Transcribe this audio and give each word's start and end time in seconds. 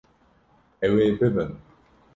Ew 0.87 0.95
ê 1.05 1.07
bibin. 1.19 1.51